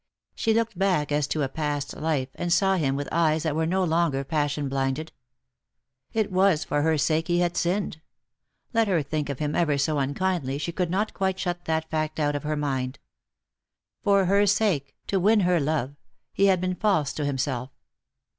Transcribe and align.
She 0.33 0.55
looked 0.55 0.79
back 0.79 1.11
as 1.11 1.27
to 1.27 1.43
a 1.43 1.47
past 1.47 1.95
life, 1.95 2.29
and 2.33 2.51
saw 2.51 2.75
him 2.77 2.95
with 2.95 3.07
eyes 3.11 3.43
that 3.43 3.55
were 3.55 3.67
no 3.67 3.83
longer 3.83 4.23
passion 4.23 4.67
blinded. 4.67 5.11
It 6.11 6.31
was 6.31 6.63
for 6.63 6.81
her 6.81 6.97
sake 6.97 7.27
he 7.27 7.37
had 7.37 7.55
sinned. 7.55 8.01
Let 8.73 8.87
her 8.87 9.03
think 9.03 9.29
of 9.29 9.37
him 9.37 9.53
ever 9.55 9.77
so 9.77 9.99
unkindly, 9.99 10.57
she 10.57 10.71
could 10.71 10.89
not 10.89 11.13
quite 11.13 11.37
shut 11.37 11.65
that 11.65 11.87
fact 11.91 12.19
out 12.19 12.35
of 12.35 12.41
her 12.41 12.57
mind. 12.57 12.97
For 14.01 14.25
her 14.25 14.47
sake, 14.47 14.95
to 15.05 15.19
win 15.19 15.41
her 15.41 15.59
love, 15.59 15.95
he 16.33 16.47
had 16.47 16.59
been 16.59 16.73
false 16.73 17.13
to 17.13 17.23
himself. 17.23 17.69